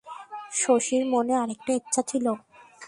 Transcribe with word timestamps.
শশীর 0.53 1.03
মনে 1.05 1.33
আর 1.41 1.49
একটা 1.55 1.71
ইচ্ছা 1.73 2.01
ছিল। 2.01 2.25